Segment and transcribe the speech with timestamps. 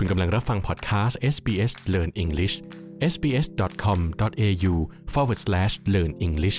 [0.00, 2.54] คุณกำลังรับฟังพอดแคสต์ SBS Learn English
[3.12, 4.74] sbs.com.au
[5.12, 6.58] forward slash learn English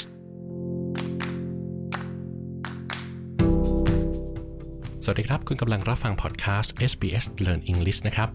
[5.04, 8.30] สวัสดีครับ คุณกำลังรับฟังพอดแคสต์ SBS Learn English นะครับ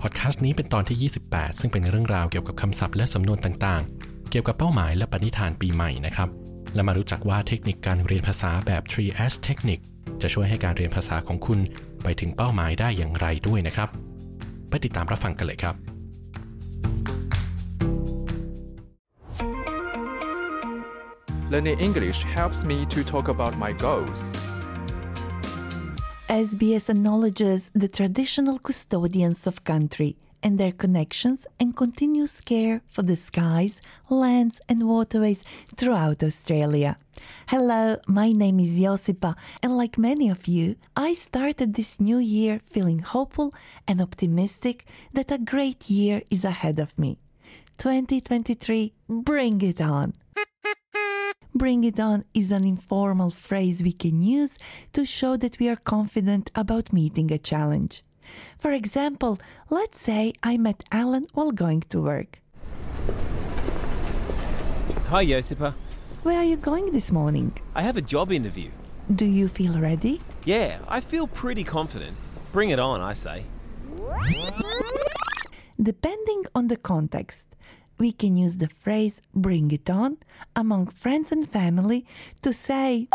[0.00, 6.28] พอดแคสต์นี้เป็นตอนที่ 28 ซึ่งเป็นเรื่องราวเกี่ยวกับคำศัพท์และสำนวนต่างๆ เกี่ยวกับเป้าหมายและปณิธานปีใหม่นะครับ
[6.74, 9.84] และมารู้จักว่าเทคนิคการเรียนภาษาแบบ 3S Technique
[10.22, 11.60] จะช่วยให้การเรียนภาษาของคุณ
[12.02, 13.90] ไปถึงเป้าหมายได้อย่างไรด้วยนะครับ
[14.69, 15.75] ไปติดตามรับฟังกันเลยครับ
[21.53, 24.21] Learning English helps me to talk about my goals.
[26.47, 30.15] SBS acknowledges the traditional custodians of country
[30.46, 35.42] and their connections and continuous care for the skies, lands, and waterways
[35.76, 36.96] throughout Australia.
[37.48, 42.60] Hello, my name is Josipa, and like many of you, I started this new year
[42.64, 43.52] feeling hopeful
[43.88, 47.18] and optimistic that a great year is ahead of me.
[47.78, 50.12] 2023, bring it on!
[51.56, 54.58] Bring it on is an informal phrase we can use
[54.92, 58.04] to show that we are confident about meeting a challenge.
[58.58, 59.38] For example,
[59.70, 62.40] let's say I met Alan while going to work.
[65.08, 65.74] Hi, Josipa.
[66.22, 67.52] Where are you going this morning?
[67.74, 68.70] I have a job interview.
[69.14, 70.20] Do you feel ready?
[70.44, 72.16] Yeah, I feel pretty confident.
[72.52, 73.44] Bring it on, I say.
[75.80, 77.46] Depending on the context,
[77.98, 80.18] we can use the phrase bring it on
[80.54, 82.04] among friends and family
[82.42, 83.08] to say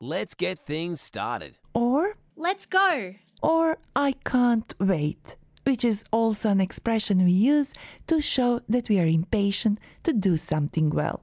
[0.00, 1.58] Let's get things started.
[1.74, 3.14] or Let's go.
[3.42, 7.72] Or I can't wait, which is also an expression we use
[8.06, 11.20] to show that we are impatient to do something well.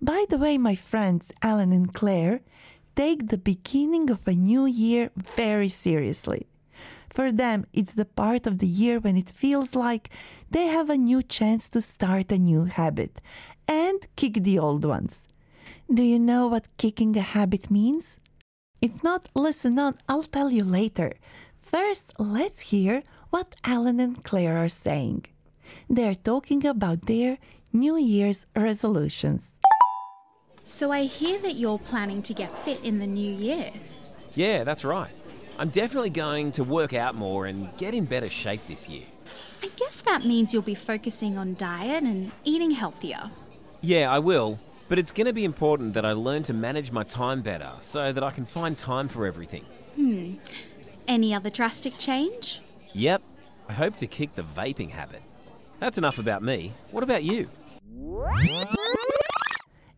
[0.00, 2.40] By the way, my friends Alan and Claire
[2.94, 6.46] take the beginning of a new year very seriously.
[7.10, 10.08] For them, it's the part of the year when it feels like
[10.50, 13.20] they have a new chance to start a new habit
[13.68, 15.28] and kick the old ones.
[15.92, 18.18] Do you know what kicking a habit means?
[18.82, 21.12] If not, listen on, I'll tell you later.
[21.62, 25.26] First, let's hear what Alan and Claire are saying.
[25.88, 27.38] They're talking about their
[27.72, 29.52] New Year's resolutions.
[30.64, 33.70] So I hear that you're planning to get fit in the new year.
[34.34, 35.12] Yeah, that's right.
[35.60, 39.06] I'm definitely going to work out more and get in better shape this year.
[39.62, 43.30] I guess that means you'll be focusing on diet and eating healthier.
[43.80, 44.58] Yeah, I will,
[44.92, 48.12] but it's going to be important that I learn to manage my time better so
[48.12, 49.64] that I can find time for everything.
[49.96, 50.34] Hmm.
[51.08, 52.60] Any other drastic change?
[52.92, 53.22] Yep,
[53.70, 55.22] I hope to kick the vaping habit.
[55.78, 56.72] That's enough about me.
[56.90, 57.48] What about you?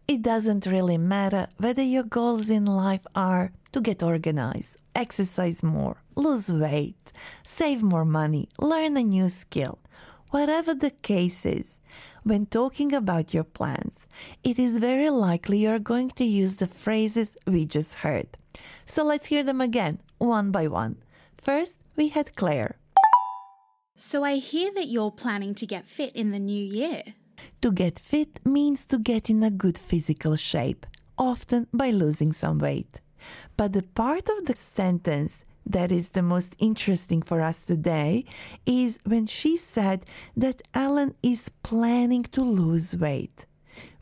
[0.06, 5.96] It doesn't really matter whether your goals in life are to get organized, exercise more,
[6.14, 7.12] lose weight,
[7.42, 9.80] save more money, learn a new skill.
[10.30, 11.80] Whatever the case is,
[12.22, 14.03] when talking about your plans,
[14.42, 18.28] it is very likely you're going to use the phrases we just heard.
[18.86, 20.96] So let's hear them again, one by one.
[21.40, 22.76] First, we had Claire.
[23.96, 27.14] So I hear that you're planning to get fit in the new year.
[27.62, 30.86] To get fit means to get in a good physical shape,
[31.16, 33.00] often by losing some weight.
[33.56, 38.24] But the part of the sentence that is the most interesting for us today
[38.66, 40.04] is when she said
[40.36, 43.46] that Alan is planning to lose weight.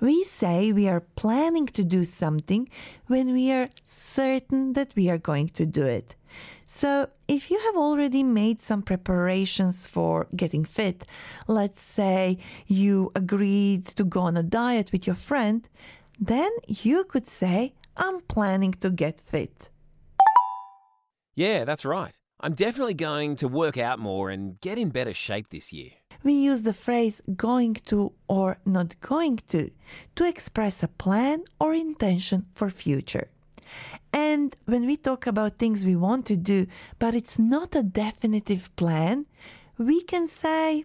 [0.00, 2.68] We say we are planning to do something
[3.06, 6.14] when we are certain that we are going to do it.
[6.66, 11.04] So, if you have already made some preparations for getting fit,
[11.46, 15.68] let's say you agreed to go on a diet with your friend,
[16.18, 19.68] then you could say, I'm planning to get fit.
[21.34, 22.14] Yeah, that's right.
[22.40, 25.90] I'm definitely going to work out more and get in better shape this year.
[26.24, 29.70] We use the phrase going to or not going to
[30.16, 33.28] to express a plan or intention for future.
[34.12, 36.66] And when we talk about things we want to do,
[36.98, 39.26] but it's not a definitive plan,
[39.78, 40.84] we can say,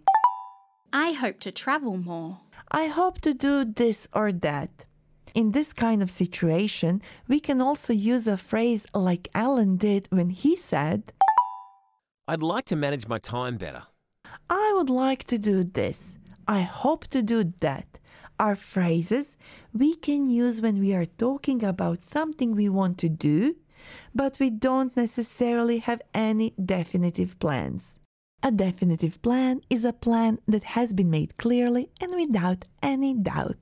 [0.94, 2.40] I hope to travel more.
[2.72, 4.86] I hope to do this or that.
[5.34, 10.30] In this kind of situation, we can also use a phrase like Alan did when
[10.30, 11.14] he said,
[12.28, 13.84] I'd like to manage my time better.
[14.50, 16.18] I would like to do this.
[16.48, 17.86] I hope to do that.
[18.40, 19.36] Are phrases
[19.74, 23.56] we can use when we are talking about something we want to do,
[24.14, 28.00] but we don't necessarily have any definitive plans.
[28.44, 33.58] A definitive plan is a plan that has been made clearly and without any doubt.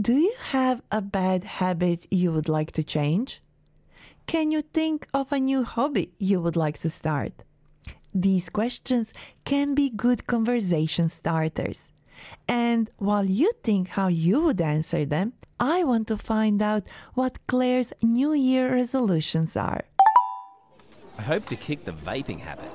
[0.00, 3.42] Do you have a bad habit you would like to change?
[4.28, 7.32] Can you think of a new hobby you would like to start?
[8.12, 9.14] These questions
[9.46, 11.92] can be good conversation starters.
[12.46, 16.82] And while you think how you would answer them, I want to find out
[17.14, 19.84] what Claire's New Year resolutions are.
[21.18, 22.70] I hope to kick the vaping habit.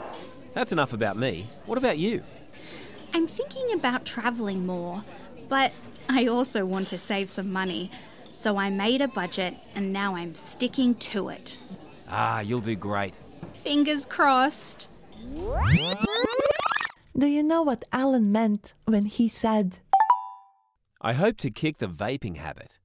[0.56, 1.46] That's enough about me.
[1.68, 2.24] What about you?
[3.14, 5.04] I'm thinking about travelling more,
[5.50, 5.72] but
[6.10, 7.92] I also want to save some money.
[8.34, 11.56] So I made a budget and now I'm sticking to it.
[12.10, 13.14] Ah, you'll do great.
[13.14, 14.90] Fingers crossed.
[17.16, 19.78] Do you know what Alan meant when he said,
[21.00, 22.80] I hope to kick the vaping habit.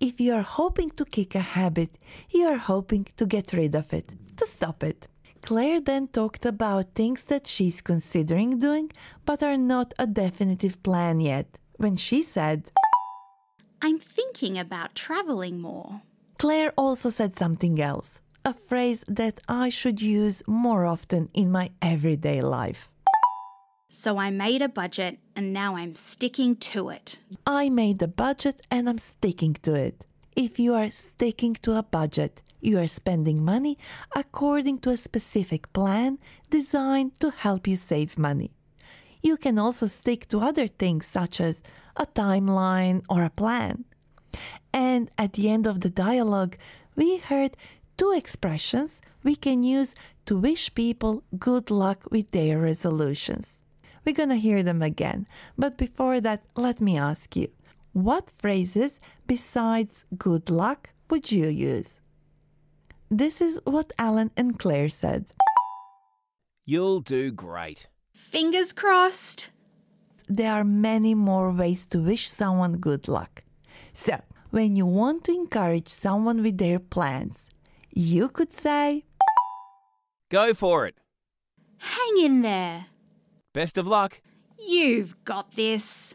[0.00, 1.96] If you are hoping to kick a habit,
[2.30, 5.06] you are hoping to get rid of it, to stop it.
[5.42, 8.90] Claire then talked about things that she's considering doing
[9.24, 11.46] but are not a definitive plan yet
[11.76, 12.72] when she said,
[13.80, 16.02] I'm thinking about travelling more.
[16.38, 21.70] Claire also said something else, a phrase that I should use more often in my
[21.80, 22.90] everyday life.
[23.90, 27.18] So I made a budget and now I'm sticking to it.
[27.46, 30.04] I made a budget and I'm sticking to it.
[30.36, 33.78] If you are sticking to a budget, you are spending money
[34.14, 36.18] according to a specific plan
[36.50, 38.52] designed to help you save money.
[39.22, 41.62] You can also stick to other things such as
[41.96, 43.84] a timeline or a plan.
[44.72, 46.56] And at the end of the dialogue,
[46.94, 47.56] we heard
[47.96, 49.94] two expressions we can use
[50.26, 53.60] to wish people good luck with their resolutions.
[54.04, 55.26] We're going to hear them again.
[55.56, 57.48] But before that, let me ask you
[57.92, 61.98] what phrases besides good luck would you use?
[63.10, 65.32] This is what Alan and Claire said.
[66.66, 67.88] You'll do great.
[68.18, 69.48] Fingers crossed.
[70.28, 73.42] There are many more ways to wish someone good luck.
[73.94, 74.20] So,
[74.50, 77.46] when you want to encourage someone with their plans,
[77.94, 79.04] you could say,
[80.30, 80.96] Go for it.
[81.78, 82.86] Hang in there.
[83.54, 84.20] Best of luck.
[84.58, 86.14] You've got this.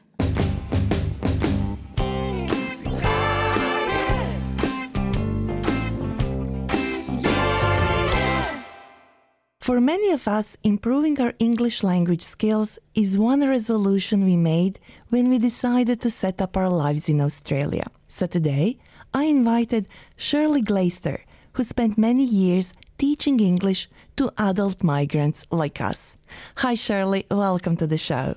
[9.64, 14.78] For many of us, improving our English language skills is one resolution we made
[15.08, 17.86] when we decided to set up our lives in Australia.
[18.10, 18.78] So today,
[19.14, 19.88] I invited
[20.18, 21.24] Shirley Glaister,
[21.54, 26.18] who spent many years teaching English to adult migrants like us.
[26.58, 27.26] Hi, Shirley.
[27.32, 28.36] Welcome to the show.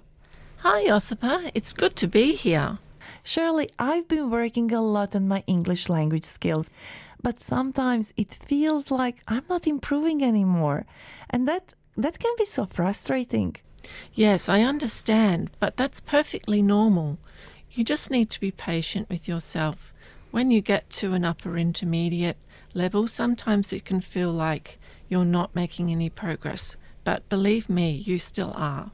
[0.59, 1.51] Hi, Josipa.
[1.55, 2.79] It's good to be here.
[3.25, 6.71] Shirley, I've been working a lot on my English language skills,
[7.27, 10.87] but sometimes it feels like I'm not improving anymore.
[11.29, 13.57] And that that can be so frustrating.
[14.15, 17.19] Yes, I understand, but that's perfectly normal.
[17.73, 19.93] You just need to be patient with yourself.
[20.31, 22.39] When you get to an upper intermediate
[22.75, 24.79] level, sometimes it can feel like
[25.09, 26.77] you're not making any progress.
[27.03, 28.93] But believe me, you still are.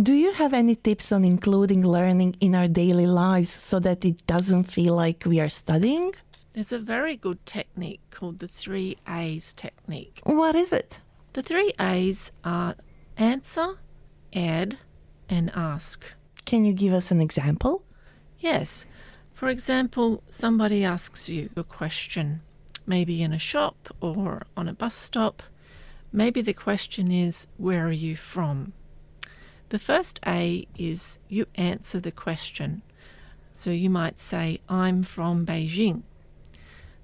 [0.00, 4.26] Do you have any tips on including learning in our daily lives so that it
[4.26, 6.14] doesn't feel like we are studying?
[6.54, 10.20] There's a very good technique called the three A's technique.
[10.22, 11.00] What is it?
[11.32, 12.76] The three A's are
[13.16, 13.78] answer,
[14.32, 14.78] add,
[15.28, 16.14] and ask.
[16.44, 17.82] Can you give us an example?
[18.38, 18.86] Yes.
[19.32, 22.40] For example, somebody asks you a question,
[22.86, 25.42] maybe in a shop or on a bus stop.
[26.12, 28.74] Maybe the question is, Where are you from?
[29.70, 32.82] The first A is you answer the question.
[33.54, 36.04] So you might say, I'm from Beijing.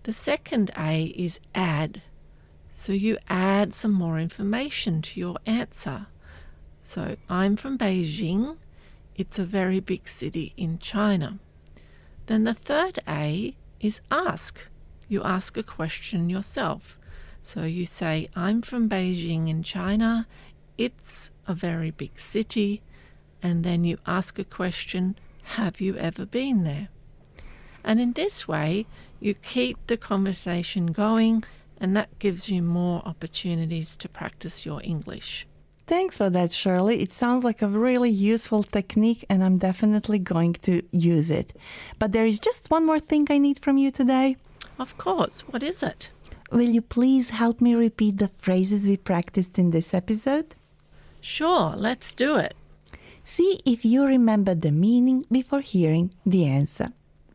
[0.04, 2.02] The second A is add.
[2.74, 6.06] So you add some more information to your answer.
[6.80, 8.56] So I'm from Beijing.
[9.14, 11.38] It's a very big city in China.
[12.26, 14.68] Then the third A is ask.
[15.08, 16.98] You ask a question yourself.
[17.42, 20.26] So you say, I'm from Beijing in China.
[20.78, 22.80] It's a very big city.
[23.42, 25.16] And then you ask a question,
[25.56, 26.88] Have you ever been there?
[27.84, 28.86] And in this way,
[29.20, 31.44] you keep the conversation going,
[31.78, 35.46] and that gives you more opportunities to practice your English.
[35.86, 37.02] Thanks for that, Shirley.
[37.02, 41.52] It sounds like a really useful technique, and I'm definitely going to use it.
[41.98, 44.36] But there is just one more thing I need from you today.
[44.78, 46.10] Of course, what is it?
[46.52, 50.54] Will you please help me repeat the phrases we practiced in this episode?
[51.20, 52.54] Sure, let's do it.
[53.24, 56.88] See if you remember the meaning before hearing the answer.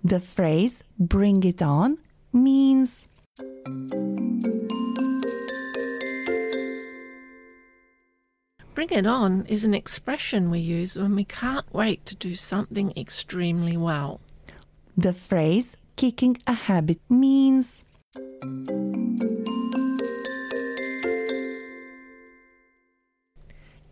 [0.05, 1.97] The phrase bring it on
[2.31, 3.07] means
[8.75, 12.93] Bring it on is an expression we use when we can't wait to do something
[12.95, 14.21] extremely well.
[14.95, 17.83] the phrase kicking a habit means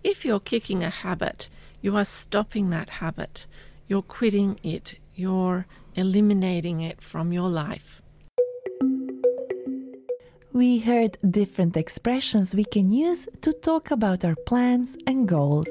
[0.04, 1.50] If you're kicking a habit,
[1.82, 3.48] you are stopping that habit.
[3.88, 5.00] You're quitting it.
[5.16, 8.02] You're eliminating it from your life.
[10.52, 15.68] We heard different expressions we can use to talk about our plans and goals.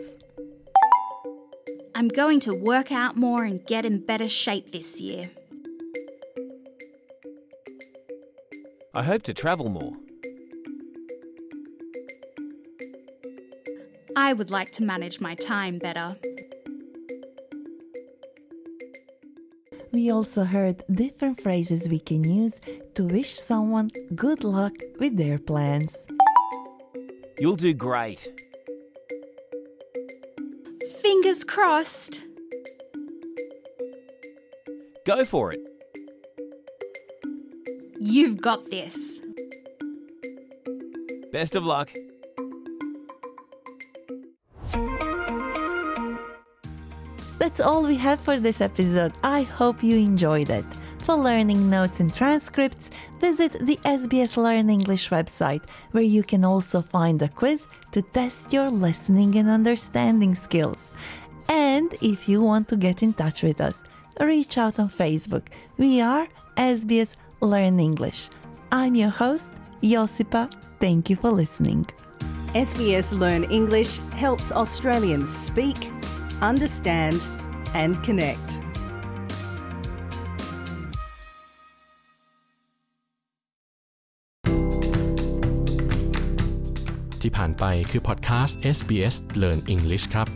[1.94, 5.30] I'm going to work out more and get in better shape this year.
[8.94, 9.92] I hope to travel more.
[14.16, 16.16] I would like to manage my time better.
[19.92, 22.58] We also heard different phrases we can use
[22.94, 25.94] to wish someone good luck with their plans.
[27.38, 28.32] You'll do great.
[31.02, 32.20] Fingers crossed.
[35.04, 35.60] Go for it.
[38.00, 39.20] You've got this.
[41.32, 41.90] Best of luck.
[47.42, 49.14] That's all we have for this episode.
[49.24, 50.64] I hope you enjoyed it.
[50.98, 56.80] For learning notes and transcripts, visit the SBS Learn English website, where you can also
[56.80, 60.92] find a quiz to test your listening and understanding skills.
[61.48, 63.82] And if you want to get in touch with us,
[64.20, 65.48] reach out on Facebook.
[65.78, 68.28] We are SBS Learn English.
[68.70, 69.48] I'm your host,
[69.82, 70.48] Josipa.
[70.78, 71.86] Thank you for listening.
[72.54, 75.90] SBS Learn English helps Australians speak,
[76.50, 77.18] understand,
[77.82, 78.48] and connect.
[87.22, 90.28] ที่ผ่านไปคือพอดแคสต์ SBS Learn English ครับ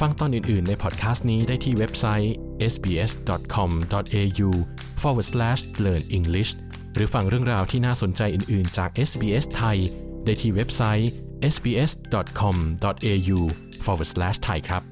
[0.00, 2.34] ฟังตอนอื่น ๆ ในพอดแคสต์นี้ได้ที่เว็บไซต์
[2.72, 4.50] sbs.com.au
[5.02, 6.50] forward slash learn english
[6.94, 9.78] หรือฟังเรื่องราวที่น่าสนใจอื่น ๆ จาก SBS ไทย
[10.24, 11.10] ได้ที่เว็บไซต์
[11.54, 13.38] sbs.com.au
[13.84, 14.91] forward slash thai ครับ